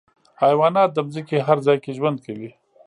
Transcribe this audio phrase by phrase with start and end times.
[0.41, 2.51] حیوانات د ځمکې هر ځای کې ژوند کوي.